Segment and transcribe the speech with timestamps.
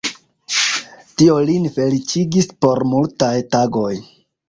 [1.19, 3.97] Tio lin feliĉigis por multaj tagoj.